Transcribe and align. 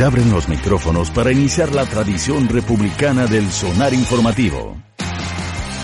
Se 0.00 0.06
abren 0.06 0.30
los 0.30 0.48
micrófonos 0.48 1.10
para 1.10 1.30
iniciar 1.30 1.74
la 1.74 1.84
tradición 1.84 2.48
republicana 2.48 3.26
del 3.26 3.50
sonar 3.50 3.92
informativo. 3.92 4.74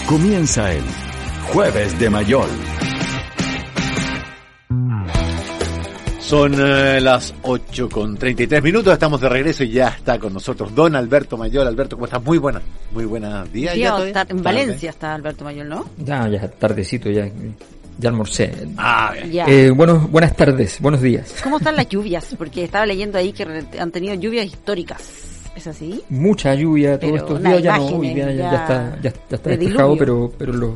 Comienza 0.09 0.73
el 0.73 0.85
Jueves 1.53 1.99
de 1.99 2.09
Mayol. 2.09 2.49
Son 6.19 6.55
eh, 6.59 6.99
las 7.03 7.35
8 7.43 7.91
con 7.91 8.17
33 8.17 8.63
minutos, 8.63 8.91
estamos 8.95 9.21
de 9.21 9.29
regreso 9.29 9.65
y 9.65 9.73
ya 9.73 9.89
está 9.89 10.19
con 10.19 10.33
nosotros 10.33 10.75
don 10.75 10.97
Alberto 10.97 11.37
Mayol. 11.37 11.67
Alberto, 11.67 11.97
¿cómo 11.97 12.07
estás? 12.07 12.25
Muy 12.25 12.39
buenas, 12.39 12.63
muy 12.93 13.05
buenos 13.05 13.53
días. 13.53 13.75
Tío, 13.75 13.99
¿Ya 13.99 14.07
está- 14.07 14.27
en 14.31 14.43
Valencia 14.43 14.89
está 14.89 15.15
Alberto 15.15 15.45
Mayol, 15.45 15.69
¿no? 15.69 15.85
Ya, 15.99 16.27
ya, 16.27 16.49
tardecito, 16.51 17.11
ya, 17.11 17.29
ya 17.99 18.09
almorcé. 18.11 18.53
Ah, 18.77 19.13
bien. 19.15 19.33
Ya. 19.33 19.45
Eh, 19.47 19.71
buenos, 19.71 20.11
buenas 20.11 20.35
tardes, 20.37 20.81
buenos 20.81 21.01
días. 21.03 21.35
¿Cómo 21.43 21.59
están 21.59 21.77
las 21.77 21.89
lluvias? 21.89 22.35
Porque 22.39 22.65
estaba 22.65 22.87
leyendo 22.87 23.19
ahí 23.19 23.33
que 23.33 23.45
han 23.79 23.91
tenido 23.91 24.15
lluvias 24.15 24.47
históricas. 24.47 25.03
¿Es 25.57 25.67
así? 25.67 26.03
Mucha 26.11 26.55
lluvia 26.55 26.99
todos 27.01 27.17
estos 27.17 27.43
días, 27.43 27.63
ya 27.63 27.79
no, 27.79 27.89
imágenes 27.89 27.99
hoy 28.01 28.15
día 28.15 28.27
ya, 28.27 28.33
ya 28.33 28.51
ya 28.51 28.57
está, 28.61 28.97
ya, 28.97 29.13
ya 29.31 29.37
está 29.37 29.51
de 29.51 29.57
despejado, 29.57 29.97
pero, 29.97 30.33
pero 30.37 30.53
los, 30.53 30.71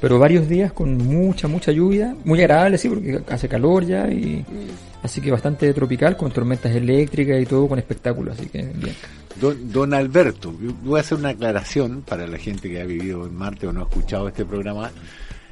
pero 0.00 0.18
varios 0.18 0.48
días 0.48 0.72
con 0.72 0.96
mucha, 0.96 1.46
mucha 1.46 1.70
lluvia, 1.70 2.16
muy 2.24 2.40
agradable, 2.40 2.78
sí, 2.78 2.88
porque 2.88 3.20
hace 3.28 3.48
calor 3.48 3.86
ya 3.86 4.08
y 4.10 4.44
Mm. 4.48 5.04
así 5.04 5.20
que 5.20 5.30
bastante 5.30 5.72
tropical, 5.72 6.16
con 6.16 6.32
tormentas 6.32 6.74
eléctricas 6.74 7.40
y 7.40 7.46
todo, 7.46 7.68
con 7.68 7.78
espectáculos, 7.78 8.36
así 8.36 8.48
que 8.48 8.62
bien. 8.62 8.94
Don, 9.40 9.70
don 9.70 9.94
Alberto, 9.94 10.52
voy 10.82 10.98
a 10.98 11.02
hacer 11.02 11.16
una 11.18 11.28
aclaración 11.28 12.02
para 12.02 12.26
la 12.26 12.38
gente 12.38 12.68
que 12.68 12.80
ha 12.80 12.84
vivido 12.84 13.24
en 13.24 13.36
Marte 13.36 13.68
o 13.68 13.72
no 13.72 13.82
ha 13.82 13.84
escuchado 13.84 14.26
este 14.26 14.44
programa. 14.44 14.90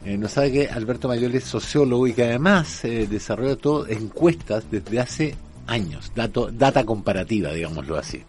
Eh, 0.06 0.16
no 0.16 0.28
sabe 0.28 0.52
que 0.52 0.69
Alberto 0.69 1.09
Mayol 1.09 1.34
es 1.34 1.42
sociólogo 1.45 2.06
y 2.06 2.12
que 2.12 2.23
además 2.23 2.84
eh, 2.84 3.09
desarrolla 3.10 3.56
todo 3.56 3.88
encuestas 3.88 4.65
desde 4.70 5.01
hace 5.01 5.34
años, 5.66 6.12
dato, 6.15 6.48
data 6.52 6.84
comparativa, 6.84 7.52
digámoslo 7.52 7.96
así. 7.96 8.23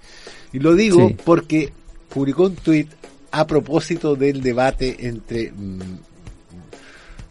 Y 0.54 0.58
lo 0.58 0.74
digo 0.74 1.08
Sí. 1.10 1.16
porque 1.24 1.72
publicó 2.10 2.46
un 2.46 2.56
tuit 2.56 2.90
a 3.30 3.46
propósito 3.46 4.16
del 4.16 4.42
debate 4.42 5.08
entre 5.08 5.52
mm, 5.52 5.80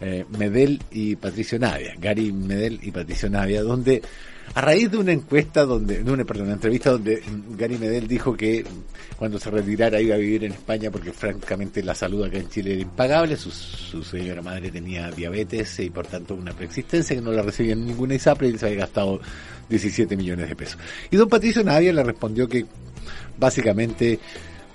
eh, 0.01 0.25
Medel 0.39 0.81
y 0.93 1.17
Patricio 1.17 1.59
Navia, 1.59 1.95
Gary 1.99 2.31
Medel 2.33 2.79
y 2.83 2.93
Patricio 2.93 3.29
Navia, 3.29 3.63
donde 3.63 4.01
a 4.55 4.61
raíz 4.61 4.91
de 4.91 4.99
una 4.99 5.13
encuesta 5.13 5.65
donde, 5.65 6.03
de 6.03 6.11
una, 6.11 6.25
perdón, 6.25 6.47
una 6.47 6.55
entrevista 6.55 6.91
donde 6.91 7.23
Gary 7.51 7.79
Medel 7.79 8.07
dijo 8.07 8.37
que 8.37 8.65
cuando 9.17 9.39
se 9.39 9.51
retirara 9.51 10.01
iba 10.01 10.15
a 10.15 10.19
vivir 10.19 10.45
en 10.45 10.53
España 10.53 10.91
porque 10.91 11.13
francamente 11.13 11.83
la 11.83 11.95
salud 11.95 12.25
acá 12.25 12.39
en 12.39 12.49
Chile 12.49 12.75
era 12.75 12.83
impagable, 12.83 13.37
su, 13.37 13.51
su 13.51 14.03
señora 14.03 14.43
madre 14.43 14.71
tenía 14.71 15.11
diabetes 15.11 15.79
y 15.81 15.91
por 15.91 16.07
tanto 16.07 16.35
una 16.35 16.53
preexistencia 16.53 17.17
que 17.17 17.23
no 17.23 17.33
la 17.33 17.43
recibía 17.43 17.73
en 17.73 17.85
ninguna 17.85 18.15
ISAPRE 18.15 18.49
y 18.49 18.59
se 18.59 18.67
había 18.67 18.81
gastado 18.81 19.21
17 19.69 20.17
millones 20.17 20.49
de 20.49 20.57
pesos. 20.57 20.79
Y 21.11 21.17
don 21.17 21.29
Patricio 21.29 21.63
Navia 21.65 21.93
le 21.93 22.03
respondió 22.03 22.49
que 22.49 22.65
básicamente 23.39 24.19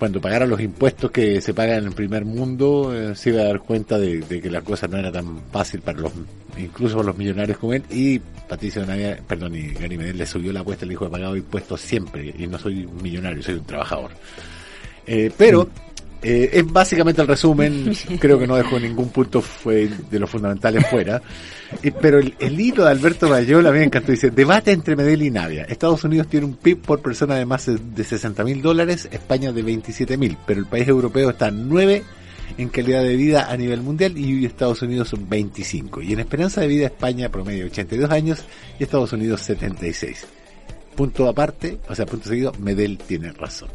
cuando 0.01 0.19
pagara 0.19 0.47
los 0.47 0.59
impuestos 0.59 1.11
que 1.11 1.41
se 1.41 1.53
pagan 1.53 1.77
en 1.77 1.85
el 1.85 1.91
primer 1.91 2.25
mundo, 2.25 2.91
eh, 2.91 3.15
se 3.15 3.29
iba 3.29 3.41
a 3.41 3.45
dar 3.45 3.59
cuenta 3.59 3.99
de, 3.99 4.23
que 4.41 4.49
la 4.49 4.63
cosa 4.63 4.87
no 4.87 4.97
era 4.97 5.11
tan 5.11 5.39
fácil 5.51 5.81
para 5.81 5.99
los, 5.99 6.11
incluso 6.57 6.95
para 6.95 7.09
los 7.09 7.17
millonarios 7.19 7.59
como 7.59 7.73
él. 7.73 7.83
Y 7.91 8.17
Patricio 8.17 8.83
Navia, 8.83 9.19
perdón, 9.27 9.53
y 9.53 9.67
Gary 9.73 9.99
Medel 9.99 10.17
le 10.17 10.25
subió 10.25 10.51
la 10.51 10.61
apuesta 10.61 10.85
y 10.85 10.87
le 10.87 10.93
dijo, 10.93 11.05
he 11.05 11.09
pagado 11.11 11.35
impuestos 11.35 11.81
siempre 11.81 12.33
y 12.35 12.47
no 12.47 12.57
soy 12.57 12.83
un 12.83 12.99
millonario, 12.99 13.43
soy 13.43 13.53
un 13.53 13.63
trabajador. 13.63 14.09
Eh, 15.05 15.29
pero 15.37 15.69
eh, 16.23 16.49
es 16.53 16.71
básicamente 16.71 17.21
el 17.21 17.27
resumen, 17.27 17.93
creo 18.19 18.37
que 18.37 18.45
no 18.45 18.55
dejó 18.55 18.79
ningún 18.79 19.09
punto 19.09 19.41
fue 19.41 19.89
de 20.09 20.19
los 20.19 20.29
fundamentales 20.29 20.85
fuera. 20.87 21.21
Eh, 21.81 21.91
pero 21.99 22.19
el, 22.19 22.59
hilo 22.59 22.83
de 22.83 22.91
Alberto 22.91 23.27
Mayol 23.27 23.65
a 23.65 23.71
mí 23.71 23.79
me 23.79 23.85
encantó. 23.85 24.11
Dice, 24.11 24.29
debate 24.29 24.71
entre 24.71 24.95
Medellín 24.95 25.27
y 25.27 25.31
Navia. 25.31 25.63
Estados 25.63 26.03
Unidos 26.03 26.27
tiene 26.27 26.45
un 26.45 26.55
PIB 26.55 26.81
por 26.81 27.01
persona 27.01 27.35
de 27.35 27.45
más 27.45 27.65
de 27.65 28.03
60 28.03 28.43
mil 28.43 28.61
dólares, 28.61 29.09
España 29.11 29.51
de 29.51 29.63
27 29.63 30.17
mil, 30.17 30.37
pero 30.45 30.59
el 30.59 30.67
país 30.67 30.87
europeo 30.87 31.31
está 31.31 31.49
9 31.49 32.03
en 32.57 32.69
calidad 32.69 33.03
de 33.03 33.15
vida 33.15 33.49
a 33.49 33.57
nivel 33.57 33.81
mundial 33.81 34.17
y 34.17 34.45
Estados 34.45 34.81
Unidos 34.81 35.09
son 35.09 35.27
25. 35.27 36.01
Y 36.01 36.13
en 36.13 36.19
esperanza 36.19 36.61
de 36.61 36.67
vida 36.67 36.85
España 36.85 37.29
promedio 37.29 37.65
82 37.65 38.11
años 38.11 38.43
y 38.79 38.83
Estados 38.83 39.13
Unidos 39.13 39.41
76. 39.41 40.27
Punto 40.95 41.27
aparte, 41.27 41.79
o 41.87 41.95
sea, 41.95 42.05
punto 42.05 42.29
seguido, 42.29 42.51
Medel 42.59 42.97
tiene 42.97 43.31
razón. 43.31 43.69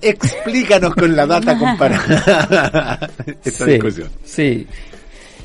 Explícanos 0.00 0.94
con 0.94 1.14
la 1.16 1.26
data 1.26 1.58
comparada 1.58 3.10
esta 3.44 3.64
sí, 3.64 3.70
discusión. 3.72 4.08
Sí. 4.24 4.66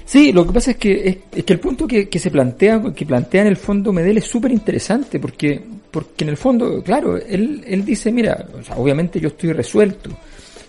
Sí, 0.05 0.31
lo 0.31 0.45
que 0.45 0.53
pasa 0.53 0.71
es 0.71 0.77
que, 0.77 1.23
es, 1.31 1.43
que 1.43 1.53
el 1.53 1.59
punto 1.59 1.87
que, 1.87 2.07
que 2.09 2.19
se 2.19 2.29
plantea, 2.29 2.81
que 2.93 3.05
plantea 3.05 3.41
en 3.41 3.47
el 3.47 3.57
fondo 3.57 3.91
Medel 3.91 4.17
es 4.17 4.25
súper 4.25 4.51
interesante 4.51 5.19
porque, 5.19 5.61
porque 5.89 6.23
en 6.25 6.29
el 6.29 6.37
fondo, 6.37 6.83
claro, 6.83 7.17
él, 7.17 7.63
él 7.65 7.83
dice, 7.85 8.11
mira, 8.11 8.45
o 8.53 8.61
sea, 8.61 8.75
obviamente 8.75 9.19
yo 9.19 9.29
estoy 9.29 9.53
resuelto, 9.53 10.09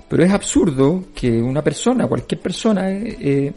pero 0.09 0.25
es 0.25 0.33
absurdo 0.33 1.07
que 1.15 1.31
una 1.31 1.63
persona, 1.63 2.07
cualquier 2.07 2.41
persona, 2.41 2.91
eh, 2.91 3.53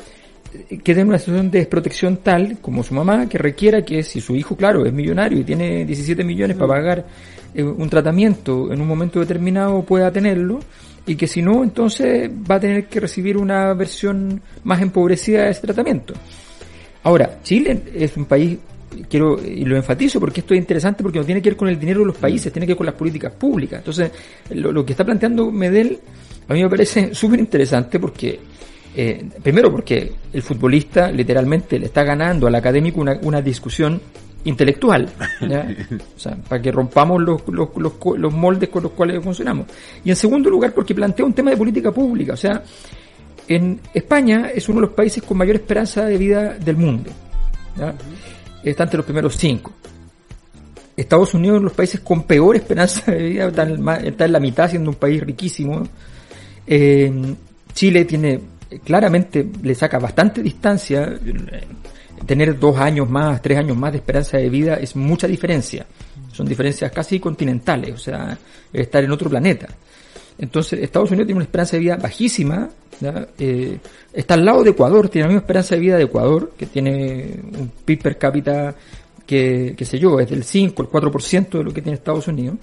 quede 0.84 1.02
en 1.02 1.10
una 1.10 1.20
situación 1.20 1.52
de 1.52 1.60
desprotección 1.60 2.18
tal 2.18 2.60
como 2.62 2.84
su 2.84 2.94
mamá, 2.94 3.28
que 3.28 3.38
requiera 3.38 3.84
que 3.84 4.04
si 4.04 4.22
su 4.22 4.36
hijo, 4.36 4.56
claro, 4.56 4.86
es 4.86 4.94
millonario 4.94 5.40
y 5.40 5.44
tiene 5.44 5.86
17 5.86 6.24
millones 6.24 6.58
para 6.58 6.74
pagar 6.74 7.06
eh, 7.54 7.64
un 7.64 7.90
tratamiento 7.90 8.72
en 8.72 8.82
un 8.82 8.88
momento 8.88 9.20
determinado, 9.20 9.82
pueda 9.84 10.12
tenerlo, 10.12 10.60
y 11.08 11.16
que 11.16 11.26
si 11.26 11.42
no, 11.42 11.64
entonces 11.64 12.30
va 12.30 12.56
a 12.56 12.60
tener 12.60 12.86
que 12.88 13.00
recibir 13.00 13.38
una 13.38 13.74
versión 13.74 14.42
más 14.64 14.82
empobrecida 14.82 15.44
de 15.44 15.52
ese 15.52 15.62
tratamiento. 15.62 16.14
Ahora, 17.04 17.40
Chile 17.42 17.84
es 17.96 18.18
un 18.18 18.26
país, 18.26 18.58
quiero, 19.10 19.42
y 19.42 19.64
lo 19.64 19.78
enfatizo 19.78 20.20
porque 20.20 20.42
esto 20.42 20.54
es 20.54 20.60
interesante 20.60 21.04
porque 21.04 21.20
no 21.20 21.26
tiene 21.26 21.42
que 21.42 21.52
ver 21.52 21.58
con 21.58 21.70
el 21.70 21.80
dinero 21.80 22.02
de 22.02 22.08
los 22.08 22.18
países, 22.18 22.52
tiene 22.52 22.66
que 22.66 22.74
ver 22.74 22.78
con 22.78 22.86
las 22.86 22.96
políticas 22.96 23.32
públicas. 23.34 23.80
Entonces, 23.80 24.12
lo, 24.50 24.74
lo 24.74 24.86
que 24.86 24.92
está 24.92 25.06
planteando 25.06 25.50
Medel, 25.50 25.98
a 26.50 26.54
mí 26.54 26.62
me 26.62 26.70
parece 26.70 27.16
súper 27.16 27.40
interesante 27.40 28.00
porque, 28.00 28.40
eh, 29.00 29.30
primero 29.44 29.72
porque 29.72 30.12
el 30.34 30.42
futbolista 30.42 31.12
literalmente 31.12 31.78
le 31.78 31.86
está 31.86 32.04
ganando 32.04 32.48
al 32.48 32.56
académico 32.56 33.00
una, 33.00 33.20
una 33.22 33.44
discusión 33.44 34.02
intelectual, 34.44 35.08
¿ya? 35.48 35.68
o 36.16 36.20
sea, 36.20 36.36
para 36.36 36.60
que 36.60 36.72
rompamos 36.72 37.22
los, 37.22 37.48
los, 37.48 37.70
los, 37.78 37.94
los 38.18 38.34
moldes 38.34 38.70
con 38.70 38.82
los 38.82 38.94
cuales 38.94 39.24
funcionamos. 39.24 39.68
Y 40.04 40.10
en 40.10 40.16
segundo 40.16 40.50
lugar, 40.50 40.74
porque 40.74 40.96
plantea 40.96 41.24
un 41.24 41.34
tema 41.34 41.52
de 41.52 41.58
política 41.58 41.92
pública, 41.92 42.34
o 42.34 42.38
sea, 42.38 42.64
en 43.48 43.80
España 43.94 44.50
es 44.54 44.68
uno 44.68 44.82
de 44.82 44.88
los 44.88 44.96
países 44.96 45.22
con 45.22 45.38
mayor 45.38 45.58
esperanza 45.58 46.04
de 46.06 46.18
vida 46.18 46.56
del 46.56 46.78
mundo. 46.78 47.12
¿ya? 47.78 47.94
Está 48.64 48.86
entre 48.86 48.98
los 48.98 49.06
primeros 49.06 49.38
cinco. 49.38 49.74
Estados 50.96 51.36
Unidos 51.36 51.58
es 51.58 51.60
uno 51.60 51.66
de 51.66 51.70
los 51.70 51.78
países 51.78 52.00
con 52.00 52.24
peor 52.24 52.56
esperanza 52.56 53.12
de 53.12 53.22
vida, 53.22 53.48
está 53.50 53.62
en, 53.62 53.88
está 54.08 54.26
en 54.26 54.32
la 54.32 54.40
mitad 54.40 54.68
siendo 54.68 54.90
un 54.90 54.96
país 54.96 55.22
riquísimo. 55.22 55.88
Eh, 56.66 57.12
Chile 57.74 58.06
tiene, 58.06 58.40
claramente 58.84 59.48
le 59.62 59.76
saca 59.76 60.00
bastante 60.00 60.42
distancia. 60.42 61.18
Tener 62.26 62.58
dos 62.60 62.78
años 62.78 63.10
más, 63.10 63.42
tres 63.42 63.58
años 63.60 63.78
más 63.78 63.92
de 63.92 64.00
esperanza 64.00 64.38
de 64.38 64.50
vida 64.50 64.76
es 64.76 64.96
mucha 64.96 65.28
diferencia. 65.28 65.86
Son 66.32 66.48
diferencias 66.48 66.92
casi 66.92 67.20
continentales, 67.20 67.94
o 67.94 67.98
sea, 67.98 68.38
estar 68.74 69.04
en 69.04 69.12
otro 69.12 69.30
planeta. 69.30 69.68
Entonces, 70.40 70.80
Estados 70.82 71.10
Unidos 71.10 71.28
tiene 71.28 71.38
una 71.38 71.46
esperanza 71.46 71.78
de 71.78 71.80
vida 71.80 71.96
bajísima. 71.98 72.70
Eh, 73.40 73.78
está 74.14 74.36
al 74.36 74.46
lado 74.46 74.64
de 74.64 74.72
Ecuador, 74.72 75.10
tiene 75.10 75.28
la 75.28 75.30
misma 75.30 75.42
esperanza 75.42 75.76
de 75.76 75.82
vida 75.82 75.98
de 75.98 76.04
Ecuador, 76.04 76.54
que 76.58 76.66
tiene 76.68 77.40
un 77.58 77.72
PIB 77.86 78.02
per 78.02 78.18
cápita 78.18 78.76
que, 79.26 79.74
que 79.78 79.86
sé 79.86 80.00
yo, 80.00 80.20
es 80.20 80.30
del 80.30 80.44
5, 80.44 80.82
el 80.82 80.90
4% 80.90 81.50
de 81.50 81.64
lo 81.64 81.72
que 81.72 81.82
tiene 81.82 81.98
Estados 81.98 82.28
Unidos. 82.28 82.58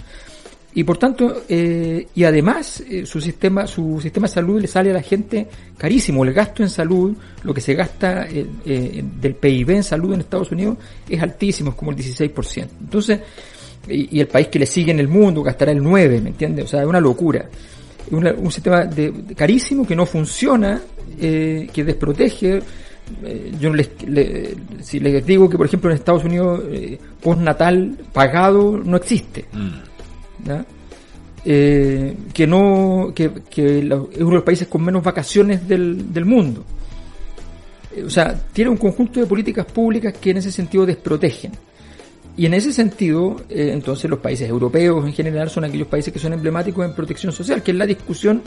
Y 0.76 0.82
por 0.82 0.98
tanto, 0.98 1.44
eh, 1.48 2.08
y 2.14 2.24
además, 2.24 2.82
eh, 2.88 3.06
su 3.06 3.20
sistema, 3.20 3.66
su 3.66 4.00
sistema 4.00 4.26
de 4.26 4.32
salud 4.32 4.60
le 4.60 4.66
sale 4.66 4.90
a 4.90 4.94
la 4.94 5.02
gente 5.02 5.46
carísimo. 5.78 6.24
El 6.24 6.32
gasto 6.32 6.62
en 6.62 6.68
salud, 6.68 7.16
lo 7.44 7.54
que 7.54 7.60
se 7.60 7.74
gasta 7.74 8.26
eh, 8.28 9.04
del 9.20 9.34
PIB 9.36 9.70
en 9.70 9.84
salud 9.84 10.14
en 10.14 10.20
Estados 10.20 10.50
Unidos 10.50 10.78
es 11.08 11.22
altísimo, 11.22 11.70
es 11.70 11.76
como 11.76 11.92
el 11.92 11.96
16%. 11.96 12.68
Entonces, 12.80 13.20
y, 13.88 14.16
y, 14.16 14.20
el 14.20 14.26
país 14.26 14.48
que 14.48 14.58
le 14.58 14.66
sigue 14.66 14.90
en 14.90 14.98
el 14.98 15.08
mundo 15.08 15.42
gastará 15.42 15.70
el 15.70 15.82
9, 15.82 16.20
¿me 16.20 16.30
entiendes? 16.30 16.64
O 16.64 16.68
sea, 16.68 16.80
es 16.80 16.86
una 16.86 17.00
locura. 17.00 17.48
Una, 18.10 18.32
un 18.32 18.50
sistema 18.50 18.84
de, 18.84 19.10
de 19.12 19.34
carísimo 19.34 19.86
que 19.86 19.94
no 19.94 20.06
funciona, 20.06 20.80
eh, 21.20 21.68
que 21.72 21.84
desprotege. 21.84 22.60
Eh, 23.22 23.52
yo 23.60 23.72
les, 23.72 23.90
le, 24.06 24.56
si 24.82 24.98
les 24.98 25.24
digo 25.24 25.48
que, 25.48 25.56
por 25.56 25.66
ejemplo, 25.66 25.90
en 25.90 25.96
Estados 25.96 26.24
Unidos, 26.24 26.62
eh, 26.70 26.98
postnatal 27.20 27.96
pagado 28.12 28.78
no 28.78 28.96
existe. 28.96 29.44
Mm. 29.52 30.73
Eh, 31.46 32.16
que 32.32 32.46
no 32.46 33.12
que, 33.14 33.24
es 33.24 33.90
uno 33.90 34.06
de 34.08 34.34
los 34.34 34.42
países 34.42 34.66
con 34.66 34.82
menos 34.82 35.02
vacaciones 35.02 35.68
del, 35.68 36.12
del 36.12 36.24
mundo. 36.24 36.64
O 38.04 38.10
sea, 38.10 38.34
tiene 38.52 38.70
un 38.70 38.76
conjunto 38.76 39.20
de 39.20 39.26
políticas 39.26 39.66
públicas 39.66 40.14
que 40.20 40.30
en 40.30 40.38
ese 40.38 40.50
sentido 40.50 40.86
desprotegen. 40.86 41.52
Y 42.36 42.46
en 42.46 42.54
ese 42.54 42.72
sentido, 42.72 43.36
eh, 43.48 43.70
entonces 43.72 44.10
los 44.10 44.18
países 44.18 44.48
europeos 44.48 45.04
en 45.06 45.12
general 45.12 45.50
son 45.50 45.64
aquellos 45.64 45.86
países 45.86 46.12
que 46.12 46.18
son 46.18 46.32
emblemáticos 46.32 46.84
en 46.84 46.94
protección 46.94 47.32
social, 47.32 47.62
que 47.62 47.70
es 47.70 47.76
la 47.76 47.86
discusión 47.86 48.42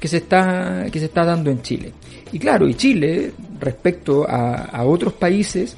que 0.00 0.08
se 0.08 0.16
está, 0.18 0.86
que 0.90 0.98
se 0.98 1.04
está 1.04 1.24
dando 1.24 1.50
en 1.50 1.62
Chile. 1.62 1.92
Y 2.32 2.38
claro, 2.38 2.66
y 2.66 2.74
Chile, 2.74 3.32
respecto 3.60 4.28
a, 4.28 4.64
a 4.64 4.84
otros 4.84 5.12
países, 5.12 5.76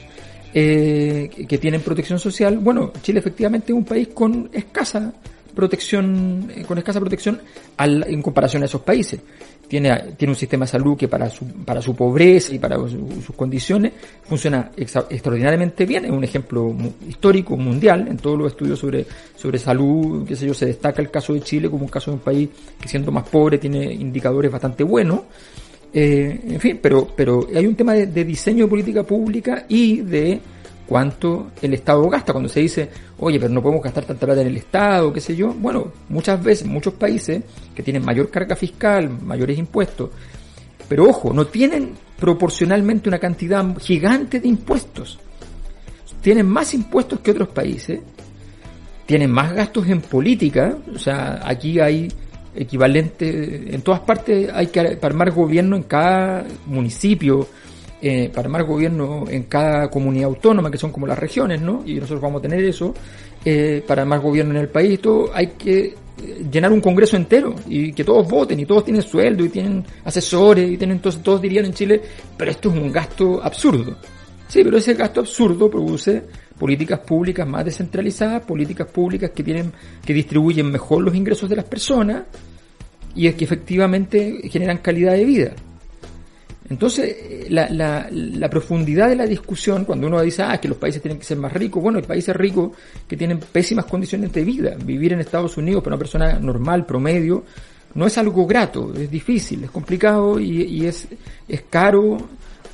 eh, 0.52 1.30
que 1.48 1.58
tienen 1.58 1.80
protección 1.80 2.18
social. 2.18 2.58
Bueno, 2.58 2.92
Chile 3.02 3.20
efectivamente 3.20 3.72
es 3.72 3.78
un 3.78 3.84
país 3.84 4.08
con 4.08 4.50
escasa 4.52 5.12
protección, 5.54 6.50
eh, 6.54 6.64
con 6.64 6.78
escasa 6.78 7.00
protección 7.00 7.40
al- 7.76 8.04
en 8.08 8.22
comparación 8.22 8.62
a 8.62 8.66
esos 8.66 8.80
países. 8.82 9.20
Tiene, 9.68 10.14
tiene 10.16 10.32
un 10.32 10.36
sistema 10.36 10.64
de 10.64 10.72
salud 10.72 10.96
que 10.96 11.06
para 11.06 11.30
su, 11.30 11.46
para 11.46 11.80
su 11.80 11.94
pobreza 11.94 12.52
y 12.52 12.58
para 12.58 12.76
su- 12.76 13.22
sus 13.24 13.36
condiciones 13.36 13.92
funciona 14.24 14.72
exa- 14.76 15.06
extraordinariamente 15.08 15.86
bien. 15.86 16.06
Es 16.06 16.10
un 16.10 16.24
ejemplo 16.24 16.74
histórico, 17.08 17.56
mundial, 17.56 18.08
en 18.08 18.16
todos 18.16 18.36
los 18.36 18.50
estudios 18.50 18.78
sobre, 18.80 19.06
sobre 19.36 19.58
salud, 19.60 20.26
qué 20.26 20.34
sé 20.34 20.46
yo, 20.46 20.54
se 20.54 20.66
destaca 20.66 21.00
el 21.00 21.10
caso 21.10 21.34
de 21.34 21.40
Chile 21.42 21.70
como 21.70 21.84
un 21.84 21.88
caso 21.90 22.10
de 22.10 22.16
un 22.16 22.22
país 22.22 22.48
que 22.80 22.88
siendo 22.88 23.12
más 23.12 23.28
pobre 23.28 23.58
tiene 23.58 23.92
indicadores 23.92 24.50
bastante 24.50 24.82
buenos. 24.82 25.20
Eh, 25.92 26.40
en 26.48 26.60
fin, 26.60 26.78
pero, 26.82 27.06
pero 27.16 27.46
hay 27.54 27.66
un 27.66 27.74
tema 27.76 27.94
de 27.94 28.24
diseño 28.24 28.64
de 28.64 28.70
política 28.70 29.02
pública 29.04 29.66
y 29.68 30.00
de 30.00 30.40
cuánto 30.90 31.52
el 31.62 31.72
Estado 31.74 32.02
gasta. 32.10 32.32
Cuando 32.32 32.48
se 32.48 32.58
dice, 32.58 32.90
oye, 33.18 33.38
pero 33.38 33.54
no 33.54 33.62
podemos 33.62 33.84
gastar 33.84 34.04
tanta 34.04 34.26
plata 34.26 34.40
en 34.40 34.48
el 34.48 34.56
Estado, 34.56 35.12
qué 35.12 35.20
sé 35.20 35.36
yo. 35.36 35.54
Bueno, 35.54 35.92
muchas 36.08 36.42
veces, 36.42 36.66
muchos 36.66 36.94
países 36.94 37.44
que 37.72 37.84
tienen 37.84 38.04
mayor 38.04 38.28
carga 38.28 38.56
fiscal, 38.56 39.08
mayores 39.08 39.56
impuestos, 39.56 40.10
pero 40.88 41.08
ojo, 41.08 41.32
no 41.32 41.46
tienen 41.46 41.92
proporcionalmente 42.18 43.08
una 43.08 43.20
cantidad 43.20 43.64
gigante 43.78 44.40
de 44.40 44.48
impuestos. 44.48 45.20
Tienen 46.22 46.48
más 46.48 46.74
impuestos 46.74 47.20
que 47.20 47.30
otros 47.30 47.50
países, 47.50 48.00
tienen 49.06 49.30
más 49.30 49.52
gastos 49.54 49.86
en 49.86 50.00
política, 50.00 50.76
o 50.92 50.98
sea, 50.98 51.40
aquí 51.44 51.78
hay 51.78 52.08
equivalente, 52.52 53.72
en 53.72 53.80
todas 53.82 54.00
partes 54.00 54.50
hay 54.52 54.66
que 54.66 54.98
armar 55.00 55.30
gobierno 55.30 55.76
en 55.76 55.84
cada 55.84 56.44
municipio, 56.66 57.46
eh, 58.02 58.30
para 58.34 58.46
armar 58.46 58.64
gobierno 58.64 59.24
en 59.28 59.44
cada 59.44 59.90
comunidad 59.90 60.26
autónoma, 60.26 60.70
que 60.70 60.78
son 60.78 60.90
como 60.90 61.06
las 61.06 61.18
regiones, 61.18 61.60
¿no? 61.60 61.82
Y 61.84 61.94
nosotros 61.94 62.20
vamos 62.20 62.40
a 62.40 62.42
tener 62.42 62.64
eso, 62.64 62.94
eh, 63.44 63.82
para 63.86 64.02
armar 64.02 64.20
gobierno 64.20 64.52
en 64.52 64.60
el 64.60 64.68
país, 64.68 65.00
todo 65.00 65.30
hay 65.34 65.48
que 65.48 65.80
eh, 65.80 65.94
llenar 66.50 66.72
un 66.72 66.80
congreso 66.80 67.16
entero 67.16 67.54
y 67.68 67.92
que 67.92 68.04
todos 68.04 68.28
voten 68.28 68.60
y 68.60 68.66
todos 68.66 68.84
tienen 68.84 69.02
sueldo 69.02 69.44
y 69.44 69.48
tienen 69.48 69.84
asesores 70.04 70.70
y 70.70 70.76
tienen 70.76 70.96
entonces 70.96 71.22
todos 71.22 71.40
dirían 71.40 71.66
en 71.66 71.74
Chile, 71.74 72.00
pero 72.36 72.50
esto 72.50 72.70
es 72.70 72.76
un 72.76 72.92
gasto 72.92 73.42
absurdo. 73.42 73.96
Sí, 74.48 74.64
pero 74.64 74.78
ese 74.78 74.94
gasto 74.94 75.20
absurdo 75.20 75.70
produce 75.70 76.22
políticas 76.58 77.00
públicas 77.00 77.46
más 77.46 77.64
descentralizadas, 77.64 78.42
políticas 78.42 78.88
públicas 78.88 79.30
que 79.30 79.42
tienen, 79.42 79.72
que 80.04 80.12
distribuyen 80.12 80.70
mejor 80.70 81.02
los 81.02 81.14
ingresos 81.14 81.48
de 81.48 81.56
las 81.56 81.64
personas 81.64 82.24
y 83.14 83.26
es 83.26 83.34
que 83.34 83.44
efectivamente 83.44 84.40
generan 84.50 84.78
calidad 84.78 85.12
de 85.12 85.24
vida. 85.24 85.52
Entonces, 86.70 87.16
eh, 87.18 87.46
la, 87.50 87.68
la, 87.68 88.08
la 88.10 88.48
profundidad 88.48 89.08
de 89.08 89.16
la 89.16 89.26
discusión, 89.26 89.84
cuando 89.84 90.06
uno 90.06 90.22
dice, 90.22 90.44
ah, 90.44 90.58
que 90.58 90.68
los 90.68 90.78
países 90.78 91.02
tienen 91.02 91.18
que 91.18 91.24
ser 91.24 91.36
más 91.36 91.52
ricos, 91.52 91.82
bueno, 91.82 91.98
hay 91.98 92.04
países 92.04 92.34
ricos 92.34 92.70
que 93.08 93.16
tienen 93.16 93.40
pésimas 93.40 93.84
condiciones 93.86 94.32
de 94.32 94.44
vida. 94.44 94.76
Vivir 94.82 95.12
en 95.12 95.20
Estados 95.20 95.56
Unidos 95.56 95.82
para 95.82 95.96
una 95.96 95.98
persona 95.98 96.38
normal, 96.38 96.86
promedio, 96.86 97.44
no 97.94 98.06
es 98.06 98.16
algo 98.18 98.46
grato, 98.46 98.94
es 98.94 99.10
difícil, 99.10 99.64
es 99.64 99.70
complicado 99.70 100.38
y, 100.38 100.86
es 100.86 101.08
caro 101.68 102.18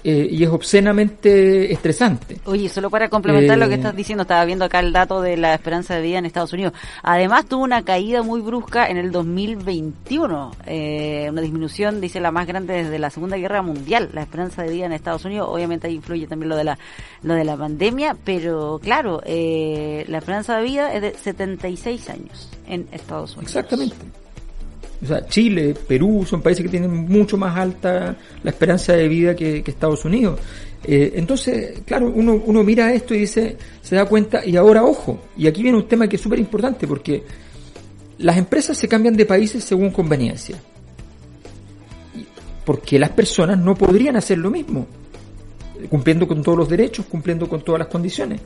eh, 0.09 0.29
y 0.31 0.45
es 0.45 0.51
obscenamente 0.51 1.73
estresante. 1.73 2.39
Oye, 2.45 2.69
solo 2.69 2.91
para 2.91 3.09
complementar 3.09 3.57
Eh, 3.59 3.61
lo 3.61 3.69
que 3.69 3.75
estás 3.75 3.97
diciendo, 3.97 4.23
estaba 4.23 4.45
viendo 4.45 4.65
acá 4.65 4.79
el 4.79 4.93
dato 4.93 5.21
de 5.21 5.37
la 5.37 5.53
esperanza 5.53 5.97
de 5.97 6.03
vida 6.03 6.19
en 6.19 6.27
Estados 6.27 6.53
Unidos. 6.53 6.75
Además, 7.03 7.47
tuvo 7.47 7.65
una 7.65 7.83
caída 7.83 8.23
muy 8.23 8.41
brusca 8.41 8.87
en 8.87 8.99
el 8.99 9.11
2021, 9.11 10.53
eh, 10.65 11.27
una 11.29 11.41
disminución, 11.41 12.01
dice, 12.01 12.21
la 12.21 12.31
más 12.31 12.47
grande 12.47 12.75
desde 12.85 13.01
la 13.01 13.11
Segunda 13.11 13.37
Guerra 13.37 13.63
Mundial. 13.63 14.11
La 14.13 14.23
esperanza 14.23 14.63
de 14.63 14.71
vida 14.71 14.87
en 14.87 14.93
Estados 14.93 15.25
Unidos, 15.25 15.49
obviamente 15.51 15.89
ahí 15.89 15.95
influye 15.95 16.29
también 16.29 16.51
lo 16.51 16.57
de 16.57 16.63
la, 16.63 16.79
lo 17.25 17.35
de 17.35 17.43
la 17.43 17.57
pandemia, 17.57 18.17
pero 18.25 18.79
claro, 18.81 19.23
eh, 19.27 20.05
la 20.07 20.19
esperanza 20.19 20.57
de 20.57 20.63
vida 20.63 20.95
es 20.95 21.03
de 21.03 21.15
76 21.15 22.11
años 22.11 22.49
en 22.69 22.87
Estados 22.93 23.33
Unidos. 23.37 23.57
Exactamente. 23.57 24.26
O 25.03 25.07
sea, 25.07 25.27
Chile, 25.27 25.75
Perú 25.87 26.25
son 26.27 26.41
países 26.41 26.63
que 26.63 26.71
tienen 26.71 26.91
mucho 26.91 27.37
más 27.37 27.57
alta 27.57 28.17
la 28.43 28.51
esperanza 28.51 28.95
de 28.95 29.09
vida 29.09 29.37
que, 29.37 29.63
Estados 29.67 30.05
Unidos. 30.05 30.41
Eh, 30.85 31.13
entonces, 31.17 31.81
claro, 31.85 32.11
uno, 32.15 32.41
uno 32.45 32.63
mira 32.63 32.93
esto 32.93 33.15
y 33.15 33.21
dice, 33.21 33.57
se 33.83 33.97
da 33.97 34.07
cuenta, 34.07 34.45
y 34.45 34.57
ahora 34.57 34.85
ojo, 34.85 35.21
y 35.37 35.47
aquí 35.47 35.63
viene 35.63 35.79
un 35.79 35.89
tema 35.89 36.09
que 36.09 36.17
es 36.17 36.23
súper 36.23 36.39
importante 36.39 36.87
porque 36.87 37.25
las 38.19 38.37
empresas 38.37 38.77
se 38.77 38.89
cambian 38.89 39.17
de 39.17 39.27
países 39.27 39.65
según 39.65 39.91
conveniencia. 39.91 40.57
Porque 42.65 42.99
las 42.99 43.11
personas 43.11 43.59
no 43.59 43.75
podrían 43.75 44.17
hacer 44.17 44.39
lo 44.39 44.51
mismo, 44.51 44.87
cumpliendo 45.91 46.27
con 46.27 46.43
todos 46.43 46.59
los 46.59 46.69
derechos, 46.69 47.07
cumpliendo 47.07 47.49
con 47.49 47.63
todas 47.63 47.81
las 47.81 47.89
condiciones 47.89 48.41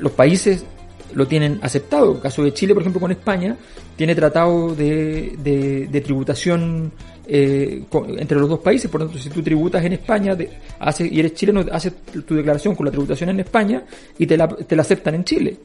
los 0.00 0.12
países 0.12 0.64
lo 1.14 1.26
tienen 1.26 1.58
aceptado. 1.62 2.14
El 2.16 2.20
caso 2.20 2.42
de 2.44 2.52
Chile, 2.52 2.74
por 2.74 2.82
ejemplo, 2.82 3.00
con 3.00 3.10
España, 3.10 3.56
tiene 3.96 4.14
tratado 4.14 4.74
de, 4.74 5.34
de- 5.42 5.88
tributación 6.00 6.92
eh, 7.26 7.84
con- 7.90 8.18
entre 8.18 8.38
los 8.38 8.48
dos 8.48 8.60
países. 8.60 8.90
Por 8.90 9.00
lo 9.00 9.06
tanto, 9.06 9.22
si 9.22 9.28
tú 9.30 9.42
tributas 9.42 9.84
en 9.84 9.92
España 9.94 10.34
de- 10.34 10.48
hace, 10.78 11.06
y 11.06 11.18
eres 11.20 11.34
chileno, 11.34 11.64
haces 11.72 11.92
tu 12.26 12.34
declaración 12.34 12.74
con 12.74 12.86
la 12.86 12.90
tributación 12.92 13.30
en 13.30 13.40
España 13.40 13.82
y 14.18 14.26
te 14.26 14.36
la, 14.36 14.48
te 14.48 14.76
la 14.76 14.82
aceptan 14.82 15.14
en 15.14 15.24
Chile. 15.24 15.56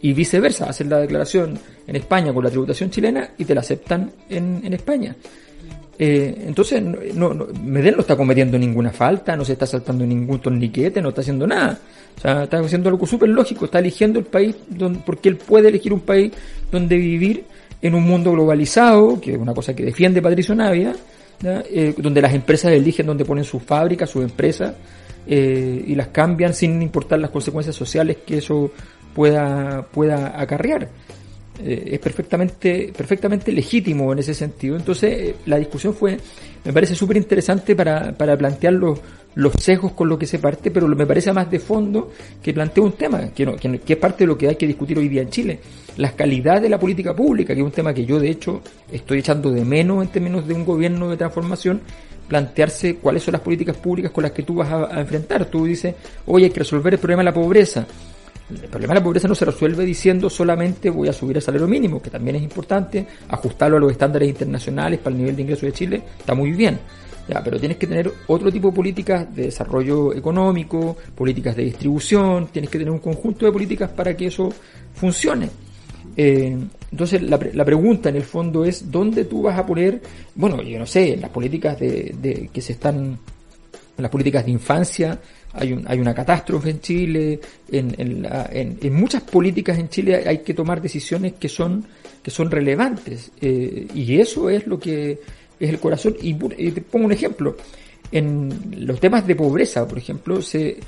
Y 0.00 0.12
viceversa, 0.14 0.68
haces 0.68 0.86
la 0.88 0.98
declaración 0.98 1.56
en 1.86 1.94
España 1.96 2.32
con 2.32 2.42
la 2.42 2.50
tributación 2.50 2.90
chilena 2.90 3.30
y 3.38 3.44
te 3.44 3.54
la 3.54 3.60
aceptan 3.60 4.10
en, 4.28 4.60
en 4.64 4.72
España. 4.72 5.14
Eh, 5.98 6.44
entonces, 6.46 6.82
no, 6.82 6.98
no, 7.34 7.46
no- 7.46 8.00
está 8.00 8.16
cometiendo 8.16 8.58
ninguna 8.58 8.90
falta, 8.90 9.36
no 9.36 9.44
se 9.44 9.52
está 9.52 9.66
saltando 9.66 10.06
ningún 10.06 10.40
torniquete, 10.40 11.00
no 11.02 11.10
está 11.10 11.20
haciendo 11.20 11.46
nada. 11.46 11.78
O 12.16 12.20
sea, 12.20 12.44
está 12.44 12.58
haciendo 12.58 12.88
algo 12.88 13.06
súper 13.06 13.28
lógico, 13.28 13.66
está 13.66 13.78
eligiendo 13.78 14.18
el 14.18 14.24
país 14.24 14.56
donde, 14.68 15.00
porque 15.04 15.28
él 15.28 15.36
puede 15.36 15.68
elegir 15.68 15.92
un 15.92 16.00
país 16.00 16.32
donde 16.70 16.96
vivir 16.96 17.44
en 17.80 17.94
un 17.94 18.02
mundo 18.04 18.32
globalizado, 18.32 19.20
que 19.20 19.32
es 19.32 19.38
una 19.38 19.54
cosa 19.54 19.74
que 19.74 19.84
defiende 19.84 20.22
Patricio 20.22 20.54
Navia. 20.54 20.94
Eh, 21.44 21.92
donde 21.98 22.22
las 22.22 22.32
empresas 22.34 22.70
eligen 22.70 23.04
donde 23.04 23.24
ponen 23.24 23.42
sus 23.42 23.60
fábricas, 23.64 24.08
sus 24.08 24.22
empresas, 24.22 24.74
eh, 25.26 25.84
y 25.88 25.92
las 25.96 26.06
cambian 26.08 26.54
sin 26.54 26.80
importar 26.80 27.18
las 27.18 27.30
consecuencias 27.30 27.74
sociales 27.74 28.18
que 28.24 28.38
eso 28.38 28.70
pueda, 29.12 29.82
pueda 29.90 30.40
acarrear 30.40 30.88
eh, 31.60 31.90
es 31.92 31.98
perfectamente, 32.00 32.92
perfectamente 32.96 33.52
legítimo 33.52 34.12
en 34.12 34.18
ese 34.20 34.34
sentido. 34.34 34.76
Entonces, 34.76 35.12
eh, 35.12 35.34
la 35.46 35.58
discusión 35.58 35.94
fue, 35.94 36.18
me 36.64 36.72
parece 36.72 36.94
súper 36.94 37.16
interesante 37.16 37.74
para, 37.76 38.12
para 38.16 38.36
plantear 38.36 38.72
los, 38.74 38.98
los 39.34 39.52
sesgos 39.54 39.92
con 39.92 40.08
los 40.08 40.18
que 40.18 40.26
se 40.26 40.38
parte, 40.38 40.70
pero 40.70 40.86
me 40.88 41.06
parece 41.06 41.32
más 41.32 41.50
de 41.50 41.58
fondo 41.58 42.10
que 42.42 42.52
plantea 42.52 42.82
un 42.84 42.92
tema, 42.92 43.30
que, 43.34 43.44
no- 43.46 43.56
que, 43.56 43.78
que 43.80 43.92
es 43.94 43.98
parte 43.98 44.24
de 44.24 44.28
lo 44.28 44.38
que 44.38 44.48
hay 44.48 44.56
que 44.56 44.66
discutir 44.66 44.98
hoy 44.98 45.08
día 45.08 45.22
en 45.22 45.30
Chile. 45.30 45.58
La 45.98 46.12
calidad 46.12 46.60
de 46.62 46.68
la 46.70 46.78
política 46.80 47.14
pública, 47.14 47.54
que 47.54 47.60
es 47.60 47.64
un 47.66 47.72
tema 47.72 47.92
que 47.92 48.04
yo, 48.06 48.18
de 48.18 48.30
hecho, 48.30 48.62
estoy 48.90 49.18
echando 49.18 49.50
de 49.50 49.64
menos 49.64 50.02
en 50.02 50.08
términos 50.10 50.46
de 50.48 50.54
un 50.54 50.64
gobierno 50.64 51.10
de 51.10 51.16
transformación, 51.18 51.80
plantearse 52.28 52.96
cuáles 52.96 53.22
son 53.22 53.32
las 53.32 53.42
políticas 53.42 53.76
públicas 53.76 54.10
con 54.10 54.22
las 54.22 54.32
que 54.32 54.42
tú 54.42 54.54
vas 54.54 54.70
a, 54.72 54.96
a 54.96 55.00
enfrentar. 55.00 55.44
Tú 55.46 55.66
dices, 55.66 55.94
oye, 56.26 56.46
hay 56.46 56.50
que 56.50 56.60
resolver 56.60 56.94
el 56.94 56.98
problema 56.98 57.20
de 57.20 57.24
la 57.26 57.34
pobreza. 57.34 57.86
El 58.62 58.68
problema 58.68 58.94
de 58.94 59.00
la 59.00 59.04
pobreza 59.04 59.28
no 59.28 59.34
se 59.34 59.44
resuelve 59.44 59.84
diciendo 59.84 60.28
solamente 60.28 60.90
voy 60.90 61.08
a 61.08 61.12
subir 61.12 61.36
el 61.36 61.42
salario 61.42 61.68
mínimo, 61.68 62.00
que 62.02 62.10
también 62.10 62.36
es 62.36 62.42
importante, 62.42 63.06
ajustarlo 63.28 63.76
a 63.76 63.80
los 63.80 63.92
estándares 63.92 64.28
internacionales 64.28 64.98
para 65.00 65.14
el 65.14 65.20
nivel 65.20 65.36
de 65.36 65.42
ingreso 65.42 65.66
de 65.66 65.72
Chile, 65.72 66.02
está 66.18 66.34
muy 66.34 66.52
bien. 66.52 66.78
Ya, 67.28 67.40
pero 67.42 67.58
tienes 67.58 67.78
que 67.78 67.86
tener 67.86 68.12
otro 68.26 68.50
tipo 68.50 68.68
de 68.70 68.74
políticas 68.74 69.32
de 69.34 69.42
desarrollo 69.44 70.12
económico, 70.12 70.96
políticas 71.14 71.54
de 71.54 71.64
distribución, 71.64 72.48
tienes 72.48 72.68
que 72.68 72.78
tener 72.78 72.90
un 72.92 72.98
conjunto 72.98 73.46
de 73.46 73.52
políticas 73.52 73.90
para 73.90 74.16
que 74.16 74.26
eso 74.26 74.52
funcione. 74.94 75.48
Eh, 76.16 76.58
entonces 76.90 77.22
la, 77.22 77.38
la 77.54 77.64
pregunta 77.64 78.08
en 78.08 78.16
el 78.16 78.24
fondo 78.24 78.64
es 78.64 78.90
dónde 78.90 79.24
tú 79.26 79.42
vas 79.42 79.56
a 79.56 79.64
poner, 79.64 80.02
bueno, 80.34 80.60
yo 80.62 80.78
no 80.80 80.84
sé, 80.86 81.16
las 81.16 81.30
políticas 81.30 81.78
de- 81.78 82.50
que 82.52 82.60
se 82.60 82.72
están 82.72 83.16
en 84.02 84.04
las 84.04 84.10
políticas 84.10 84.44
de 84.44 84.50
infancia 84.50 85.20
hay, 85.52 85.72
un, 85.72 85.84
hay 85.86 86.00
una 86.00 86.12
catástrofe 86.12 86.70
en 86.70 86.80
Chile, 86.80 87.40
en, 87.70 87.94
en, 87.96 88.22
la- 88.22 88.48
en- 88.52 88.78
en 88.82 88.92
muchas 88.94 89.22
políticas 89.22 89.78
en 89.78 89.88
Chile 89.88 90.24
hay 90.26 90.38
que 90.38 90.54
tomar 90.54 90.82
decisiones 90.82 91.34
que 91.38 91.48
son, 91.48 91.84
que 92.20 92.30
son 92.32 92.50
relevantes 92.50 93.30
eh, 93.40 93.86
y 93.94 94.18
eso 94.18 94.50
es 94.50 94.66
lo 94.66 94.78
que 94.80 95.20
es 95.60 95.70
el 95.70 95.78
corazón. 95.78 96.16
Y, 96.20 96.30
y 96.58 96.70
te 96.72 96.80
pongo 96.80 97.06
un 97.06 97.12
ejemplo, 97.12 97.56
en 98.10 98.50
los 98.86 98.98
temas 98.98 99.24
de 99.26 99.36
pobreza, 99.36 99.86
por 99.86 99.98
ejemplo, 99.98 100.42
se, 100.42 100.68
eh, 100.70 100.78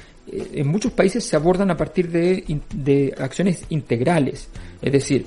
en 0.55 0.67
muchos 0.67 0.91
países 0.93 1.23
se 1.23 1.37
abordan 1.37 1.71
a 1.71 1.77
partir 1.77 2.11
de, 2.11 2.43
de 2.75 3.15
acciones 3.19 3.63
integrales, 3.69 4.49
es 4.83 4.93
decir, 4.93 5.25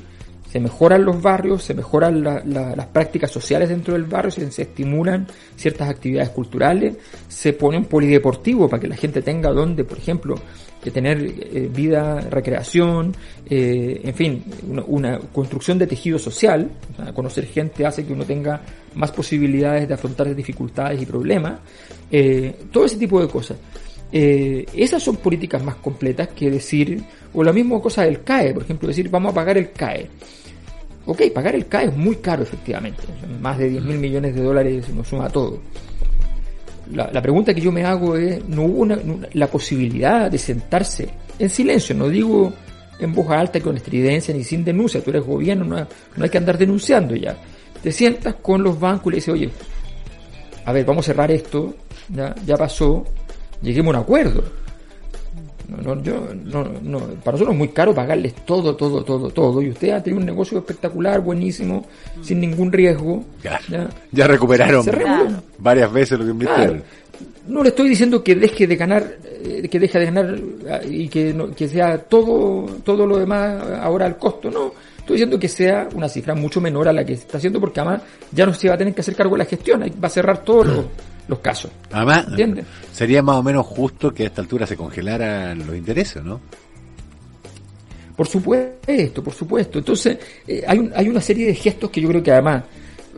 se 0.51 0.59
mejoran 0.59 1.03
los 1.03 1.21
barrios, 1.21 1.63
se 1.63 1.73
mejoran 1.73 2.23
la- 2.23 2.41
la- 2.45 2.75
las 2.75 2.85
prácticas 2.87 3.29
sociales 3.31 3.69
dentro 3.69 3.93
del 3.93 4.03
barrio, 4.03 4.31
se, 4.31 4.45
estimulan 4.61 5.27
ciertas 5.55 5.89
actividades 5.89 6.29
culturales, 6.29 6.95
se 7.27 7.53
pone 7.53 7.77
un 7.77 7.85
polideportivo 7.85 8.67
para 8.69 8.81
que 8.81 8.87
la 8.87 8.95
gente 8.95 9.21
tenga 9.21 9.51
donde, 9.51 9.83
por 9.83 9.97
ejemplo, 9.97 10.35
que 10.81 10.91
tener 10.91 11.17
eh, 11.21 11.69
vida, 11.73 12.21
recreación, 12.21 13.13
eh, 13.49 13.99
en 14.03 14.13
fin, 14.13 14.43
una, 14.69 14.83
una 14.87 15.19
construcción 15.19 15.77
de 15.77 15.87
tejido 15.87 16.17
social, 16.17 16.69
o 16.93 16.95
sea, 17.03 17.13
conocer 17.13 17.45
gente 17.47 17.85
hace 17.85 18.05
que 18.05 18.13
uno 18.13 18.23
tenga 18.23 18.61
más 18.95 19.11
posibilidades 19.11 19.87
de 19.87 19.93
afrontar 19.95 20.33
dificultades 20.33 21.01
y 21.01 21.05
problemas, 21.05 21.59
eh, 22.09 22.55
todo 22.71 22.85
ese 22.85 22.97
tipo 22.97 23.19
de 23.19 23.27
cosas. 23.27 23.57
Eh, 24.11 24.65
esas 24.73 25.03
son 25.03 25.17
políticas 25.17 25.63
más 25.63 25.75
completas 25.75 26.29
que 26.29 26.49
decir, 26.49 27.03
o 27.33 27.43
la 27.43 27.51
misma 27.51 27.81
cosa 27.81 28.03
del 28.03 28.23
CAE, 28.23 28.53
por 28.53 28.63
ejemplo, 28.63 28.87
decir 28.87 29.09
vamos 29.09 29.31
a 29.31 29.35
pagar 29.35 29.57
el 29.57 29.71
CAE. 29.71 30.09
Ok, 31.05 31.23
pagar 31.33 31.55
el 31.55 31.67
CAE 31.67 31.87
es 31.87 31.95
muy 31.95 32.17
caro 32.17 32.43
efectivamente, 32.43 33.03
más 33.41 33.57
de 33.57 33.69
10 33.69 33.83
mil 33.83 33.97
millones 33.97 34.35
de 34.35 34.41
dólares 34.41 34.89
nos 34.89 35.07
suma 35.07 35.29
todo. 35.29 35.59
La, 36.93 37.09
la, 37.11 37.21
pregunta 37.21 37.53
que 37.53 37.59
yo 37.59 37.71
me 37.71 37.83
hago 37.83 38.15
es, 38.15 38.47
¿no 38.47 38.63
hubo 38.63 38.81
una, 38.83 38.97
la 39.33 39.47
posibilidad 39.47 40.31
de 40.31 40.37
sentarse 40.37 41.09
en 41.37 41.49
silencio? 41.49 41.93
No 41.93 42.07
digo 42.07 42.53
en 42.99 43.13
voz 43.13 43.29
alta, 43.29 43.59
con 43.59 43.75
estridencia, 43.75 44.33
ni 44.33 44.43
sin 44.43 44.63
denuncia, 44.63 45.03
tú 45.03 45.09
eres 45.09 45.25
gobierno, 45.25 45.65
no, 45.65 45.87
no 46.15 46.23
hay 46.23 46.29
que 46.29 46.37
andar 46.37 46.57
denunciando 46.57 47.15
ya. 47.15 47.37
Te 47.83 47.91
sientas 47.91 48.35
con 48.35 48.63
los 48.63 48.79
bancos 48.79 49.07
y 49.07 49.09
le 49.11 49.15
dices, 49.17 49.33
oye, 49.33 49.49
a 50.65 50.71
ver, 50.71 50.85
vamos 50.85 51.05
a 51.05 51.11
cerrar 51.11 51.29
esto, 51.29 51.75
ya, 52.09 52.33
ya 52.45 52.57
pasó, 52.57 53.05
lleguemos 53.61 53.93
a 53.93 53.97
un 53.99 54.03
acuerdo. 54.03 54.43
No, 55.67 55.95
no, 55.95 56.01
yo, 56.01 56.27
no, 56.45 56.63
no, 56.81 56.99
para 56.99 57.33
nosotros 57.33 57.49
es 57.49 57.57
muy 57.57 57.67
caro 57.69 57.93
pagarles 57.93 58.33
todo, 58.45 58.75
todo, 58.75 59.03
todo, 59.03 59.29
todo. 59.29 59.61
Y 59.61 59.69
usted 59.69 59.89
ha 59.89 60.01
tenido 60.01 60.21
un 60.21 60.25
negocio 60.25 60.59
espectacular, 60.59 61.19
buenísimo, 61.19 61.85
sin 62.21 62.39
ningún 62.39 62.71
riesgo. 62.71 63.25
Ya, 63.43 63.59
ya, 64.11 64.27
recuperaron 64.27 64.85
varias 65.57 65.91
veces 65.91 66.19
lo 66.19 66.25
que 66.25 66.31
invirtieron. 66.31 66.83
No 67.47 67.63
le 67.63 67.69
estoy 67.69 67.89
diciendo 67.89 68.23
que 68.23 68.35
deje 68.35 68.67
de 68.67 68.75
ganar, 68.75 69.17
eh, 69.43 69.67
que 69.69 69.79
deje 69.79 69.99
de 69.99 70.05
ganar 70.05 70.37
ah, 70.69 70.79
y 70.85 71.09
que, 71.09 71.35
que 71.55 71.67
sea 71.67 71.97
todo, 71.97 72.65
todo 72.83 73.05
lo 73.05 73.17
demás 73.17 73.61
ahora 73.81 74.05
al 74.05 74.17
costo, 74.17 74.49
no. 74.49 74.71
Estoy 74.99 75.15
diciendo 75.15 75.39
que 75.39 75.47
sea 75.47 75.87
una 75.95 76.09
cifra 76.09 76.35
mucho 76.35 76.59
menor 76.59 76.87
a 76.87 76.93
la 76.93 77.05
que 77.05 77.15
se 77.15 77.21
está 77.21 77.37
haciendo 77.37 77.59
porque 77.59 77.79
además 77.79 78.01
ya 78.31 78.45
no 78.45 78.53
se 78.53 78.67
va 78.67 78.75
a 78.75 78.77
tener 78.77 78.93
que 78.93 79.01
hacer 79.01 79.15
cargo 79.15 79.35
de 79.35 79.39
la 79.39 79.45
gestión, 79.45 79.81
va 79.81 80.07
a 80.07 80.11
cerrar 80.11 80.43
todos 80.43 80.67
los, 80.75 80.85
los 81.27 81.39
casos. 81.39 81.71
Además, 81.91 82.27
sería 82.91 83.21
más 83.21 83.37
o 83.37 83.43
menos 83.43 83.65
justo 83.65 84.13
que 84.13 84.23
a 84.23 84.25
esta 84.27 84.41
altura 84.41 84.65
se 84.65 84.75
congelaran 84.75 85.65
los 85.65 85.75
intereses, 85.75 86.23
¿no? 86.23 86.39
Por 88.15 88.27
supuesto, 88.27 89.23
por 89.23 89.33
supuesto. 89.33 89.77
Entonces, 89.77 90.17
eh, 90.47 90.63
hay, 90.67 90.89
hay 90.95 91.07
una 91.07 91.21
serie 91.21 91.45
de 91.47 91.53
gestos 91.53 91.91
que 91.91 92.01
yo 92.01 92.09
creo 92.09 92.23
que 92.23 92.31
además 92.31 92.63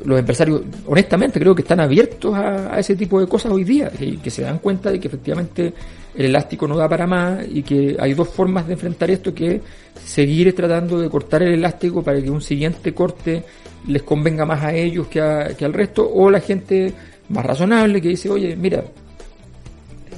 los 0.05 0.19
empresarios, 0.19 0.61
honestamente, 0.87 1.39
creo 1.39 1.55
que 1.55 1.61
están 1.61 1.79
abiertos 1.79 2.33
a, 2.35 2.79
ese 2.79 2.95
tipo 2.95 3.19
de 3.19 3.27
cosas 3.27 3.51
hoy 3.51 3.63
día, 3.63 3.91
y 3.99 4.17
que 4.17 4.29
se 4.29 4.43
dan 4.43 4.59
cuenta 4.59 4.91
de 4.91 4.99
que 4.99 5.07
efectivamente 5.07 5.73
el 6.15 6.25
elástico 6.25 6.67
no 6.67 6.77
da 6.77 6.87
para 6.87 7.07
más 7.07 7.45
y 7.47 7.63
que 7.63 7.95
hay 7.99 8.13
dos 8.13 8.29
formas 8.29 8.67
de 8.67 8.73
enfrentar 8.73 9.09
esto, 9.11 9.33
que 9.33 9.61
seguir 10.03 10.53
tratando 10.55 10.99
de 10.99 11.09
cortar 11.09 11.43
el 11.43 11.53
elástico 11.53 12.03
para 12.03 12.21
que 12.21 12.29
un 12.29 12.41
siguiente 12.41 12.93
corte 12.93 13.43
les 13.87 14.03
convenga 14.03 14.45
más 14.45 14.63
a 14.63 14.73
ellos 14.73 15.07
que, 15.07 15.55
que 15.57 15.65
al 15.65 15.73
resto, 15.73 16.09
o 16.11 16.29
la 16.29 16.39
gente 16.39 16.93
más 17.29 17.45
razonable 17.45 18.01
que 18.01 18.09
dice, 18.09 18.29
oye, 18.29 18.55
mira, 18.55 18.83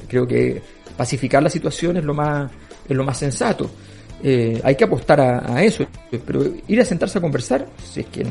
creo 0.07 0.27
que 0.27 0.61
pacificar 0.97 1.41
la 1.41 1.49
situación 1.49 1.97
es 1.97 2.03
lo 2.03 2.13
más, 2.13 2.51
es 2.87 2.95
lo 2.95 3.03
más 3.03 3.17
sensato. 3.17 3.69
Eh, 4.23 4.61
hay 4.63 4.75
que 4.75 4.83
apostar 4.83 5.19
a, 5.19 5.63
eso, 5.63 5.85
pero 6.25 6.43
ir 6.67 6.79
a 6.79 6.85
sentarse 6.85 7.17
a 7.17 7.21
conversar, 7.21 7.67
si 7.83 8.01
es 8.01 8.05
que 8.07 8.25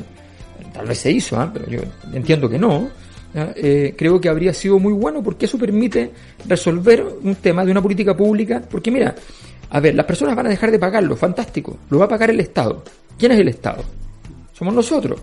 tal 0.73 0.87
vez 0.87 0.99
se 0.99 1.11
hizo, 1.11 1.39
¿ah? 1.39 1.51
pero 1.53 1.67
yo 1.67 1.81
entiendo 2.13 2.49
que 2.49 2.59
no, 2.59 2.89
eh, 3.35 3.95
creo 3.97 4.21
que 4.21 4.29
habría 4.29 4.53
sido 4.53 4.79
muy 4.79 4.93
bueno 4.93 5.23
porque 5.23 5.47
eso 5.47 5.59
permite 5.59 6.11
resolver 6.47 7.05
un 7.23 7.37
tema 7.37 7.65
de 7.65 7.73
una 7.73 7.83
política 7.83 8.17
pública, 8.17 8.63
porque 8.71 8.91
mira, 8.91 9.15
a 9.71 9.81
ver, 9.81 9.95
las 9.95 10.07
personas 10.07 10.37
van 10.37 10.47
a 10.47 10.51
dejar 10.51 10.71
de 10.71 10.79
pagarlo, 10.79 11.17
fantástico, 11.17 11.79
lo 11.91 11.99
va 11.99 12.05
a 12.05 12.09
pagar 12.09 12.31
el 12.31 12.41
Estado. 12.41 12.85
¿Quién 13.19 13.33
es 13.33 13.41
el 13.41 13.49
Estado? 13.49 13.85
Somos 14.53 14.75
nosotros. 14.75 15.21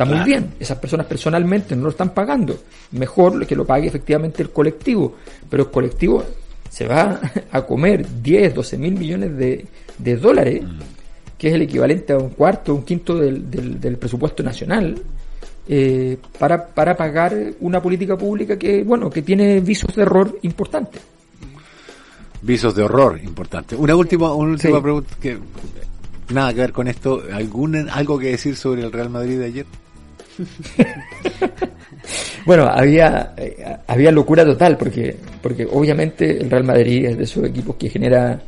Está 0.00 0.14
muy 0.14 0.24
bien, 0.24 0.54
esas 0.58 0.78
personas 0.78 1.04
personalmente 1.04 1.76
no 1.76 1.82
lo 1.82 1.90
están 1.90 2.14
pagando. 2.14 2.58
Mejor 2.92 3.46
que 3.46 3.54
lo 3.54 3.66
pague 3.66 3.86
efectivamente 3.86 4.42
el 4.42 4.48
colectivo, 4.48 5.16
pero 5.46 5.64
el 5.64 5.70
colectivo 5.70 6.24
se 6.70 6.86
va 6.86 7.20
a 7.52 7.66
comer 7.66 8.06
10, 8.22 8.54
12 8.54 8.78
mil 8.78 8.94
millones 8.94 9.36
de, 9.36 9.66
de 9.98 10.16
dólares, 10.16 10.62
que 11.36 11.48
es 11.48 11.54
el 11.54 11.60
equivalente 11.60 12.14
a 12.14 12.16
un 12.16 12.30
cuarto, 12.30 12.74
un 12.74 12.82
quinto 12.82 13.14
del, 13.18 13.50
del, 13.50 13.98
presupuesto 13.98 14.42
nacional, 14.42 14.94
eh, 15.68 16.16
para, 16.38 16.66
para 16.66 16.96
pagar 16.96 17.36
una 17.60 17.82
política 17.82 18.16
pública 18.16 18.58
que, 18.58 18.82
bueno, 18.82 19.10
que 19.10 19.20
tiene 19.20 19.60
visos 19.60 19.94
de 19.94 20.00
error 20.00 20.38
importantes. 20.40 21.02
Visos 22.40 22.74
de 22.74 22.84
horror 22.84 23.20
importantes. 23.22 23.78
Una 23.78 23.94
última, 23.94 24.32
una 24.32 24.52
última 24.52 24.80
pregunta 24.80 25.14
que 25.20 25.38
nada 26.32 26.54
que 26.54 26.60
ver 26.60 26.72
con 26.72 26.88
esto. 26.88 27.22
¿Algún, 27.30 27.76
¿Algo 27.90 28.18
que 28.18 28.28
decir 28.28 28.56
sobre 28.56 28.82
el 28.82 28.90
Real 28.90 29.10
Madrid 29.10 29.38
de 29.38 29.44
ayer? 29.44 29.66
bueno, 32.46 32.66
había, 32.66 33.34
eh, 33.36 33.76
había 33.86 34.10
locura 34.10 34.44
total, 34.44 34.76
porque, 34.76 35.16
porque 35.42 35.66
obviamente 35.70 36.40
el 36.40 36.50
Real 36.50 36.64
Madrid 36.64 37.06
es 37.06 37.18
de 37.18 37.24
esos 37.24 37.44
equipos 37.44 37.76
que 37.76 37.88
genera, 37.88 38.40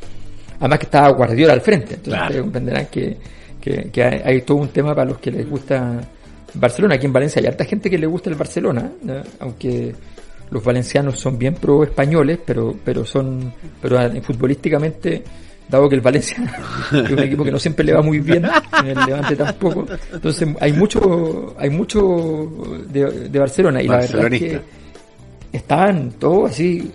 además 0.58 0.78
que 0.78 0.86
estaba 0.86 1.10
Guardiola 1.10 1.52
al 1.52 1.60
frente, 1.60 1.94
entonces 1.94 2.22
ustedes 2.22 2.42
comprenderán 2.42 2.86
que, 2.86 3.16
que, 3.60 4.02
hay, 4.02 4.42
todo 4.42 4.58
un 4.58 4.68
tema 4.68 4.94
para 4.94 5.10
los 5.10 5.18
que 5.18 5.30
les 5.30 5.48
gusta 5.48 6.00
Barcelona. 6.54 6.96
Aquí 6.96 7.06
en 7.06 7.12
Valencia 7.12 7.40
hay 7.40 7.46
harta 7.46 7.64
gente 7.64 7.88
que 7.88 7.98
le 7.98 8.06
gusta 8.06 8.30
el 8.30 8.36
Barcelona, 8.36 8.90
aunque 9.38 9.94
los 10.50 10.62
valencianos 10.62 11.18
son 11.18 11.38
bien 11.38 11.54
pro 11.54 11.84
españoles, 11.84 12.40
pero, 12.44 12.74
pero 12.84 13.04
son, 13.04 13.52
pero 13.80 13.98
futbolísticamente 14.22 15.22
dado 15.68 15.88
que 15.88 15.94
el 15.94 16.00
Valencia 16.00 16.36
es 16.92 17.10
un 17.10 17.18
equipo 17.18 17.44
que 17.44 17.50
no 17.50 17.58
siempre 17.58 17.84
le 17.84 17.94
va 17.94 18.02
muy 18.02 18.20
bien, 18.20 18.44
en 18.80 18.86
el 18.86 18.98
Levante 19.06 19.36
tampoco. 19.36 19.86
Entonces 20.12 20.48
hay 20.60 20.72
mucho, 20.72 21.54
hay 21.58 21.70
mucho 21.70 22.50
de, 22.88 23.38
Barcelona 23.38 23.82
y 23.82 23.88
la 23.88 23.98
verdad 23.98 24.32
es 24.32 24.40
que 24.40 24.60
estaban 25.52 26.12
todos 26.12 26.50
así. 26.50 26.90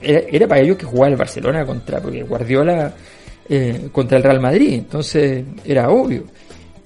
Era, 0.00 0.46
para 0.46 0.60
ellos 0.60 0.76
que 0.76 0.84
jugaba 0.84 1.08
el 1.08 1.16
Barcelona 1.16 1.64
contra, 1.64 1.98
porque 2.00 2.22
Guardiola 2.22 2.92
eh, 3.48 3.88
contra 3.90 4.18
el 4.18 4.22
Real 4.22 4.40
Madrid, 4.40 4.74
entonces 4.74 5.44
era 5.64 5.88
obvio. 5.88 6.24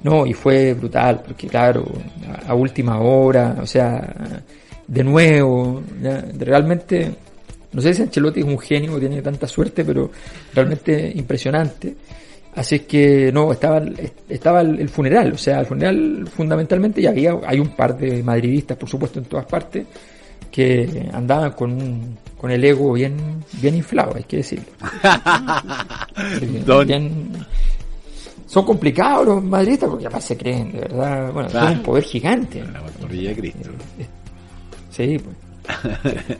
No, 0.00 0.24
y 0.24 0.32
fue 0.32 0.74
brutal, 0.74 1.22
porque 1.26 1.48
claro, 1.48 1.84
a, 2.46 2.54
última 2.54 3.00
hora, 3.00 3.56
o 3.60 3.66
sea, 3.66 4.44
de 4.86 5.02
nuevo, 5.02 5.82
realmente 6.38 7.16
no 7.72 7.82
sé 7.82 7.94
si 7.94 8.02
Ancelotti 8.02 8.40
es 8.40 8.46
un 8.46 8.58
genio, 8.58 8.98
tiene 8.98 9.22
tanta 9.22 9.46
suerte, 9.46 9.84
pero 9.84 10.10
realmente 10.54 11.12
impresionante. 11.14 11.94
Así 12.54 12.76
es 12.76 12.82
que 12.82 13.30
no, 13.32 13.52
estaba, 13.52 13.82
estaba 14.28 14.62
el, 14.62 14.88
funeral, 14.88 15.32
o 15.32 15.38
sea, 15.38 15.60
el 15.60 15.66
funeral 15.66 16.28
fundamentalmente, 16.34 17.00
y 17.00 17.06
había, 17.06 17.38
hay 17.46 17.60
un 17.60 17.68
par 17.68 17.96
de 17.96 18.22
madridistas, 18.22 18.76
por 18.76 18.88
supuesto, 18.88 19.18
en 19.18 19.26
todas 19.26 19.46
partes, 19.46 19.86
que 20.50 21.08
andaban 21.12 21.52
con, 21.52 22.18
con 22.36 22.50
el 22.50 22.64
ego 22.64 22.94
bien, 22.94 23.44
bien 23.60 23.76
inflado, 23.76 24.14
hay 24.16 24.24
que 24.24 24.38
decirlo. 24.38 24.64
son 28.46 28.64
complicados 28.64 29.26
los 29.26 29.44
madridistas 29.44 29.90
porque 29.90 30.06
además 30.06 30.24
se 30.24 30.36
creen, 30.36 30.72
de 30.72 30.80
verdad, 30.80 31.32
bueno, 31.32 31.50
son 31.50 31.70
un 31.70 31.82
poder 31.82 32.02
gigante. 32.02 32.64
La 32.64 32.80
Cristo. 33.34 33.70
Sí, 34.90 35.18
pues. 35.18 35.36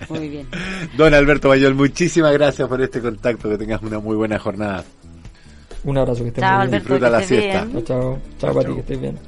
Muy 0.08 0.28
bien. 0.28 0.46
Don 0.96 1.14
Alberto 1.14 1.48
Bayol, 1.48 1.74
muchísimas 1.74 2.32
gracias 2.32 2.68
por 2.68 2.80
este 2.80 3.00
contacto. 3.00 3.48
Que 3.48 3.58
tengas 3.58 3.82
una 3.82 3.98
muy 3.98 4.16
buena 4.16 4.38
jornada. 4.38 4.84
Un 5.84 5.98
abrazo, 5.98 6.22
que 6.22 6.28
estés 6.28 6.44
bien. 6.44 6.70
Disfruta 6.70 7.10
la 7.10 7.22
siesta. 7.22 7.66
Chao, 7.70 7.82
chao, 7.82 8.18
chao, 8.38 8.54
para 8.54 8.68
ti, 8.68 8.74
que 8.74 8.80
estés 8.80 9.00
bien. 9.00 9.18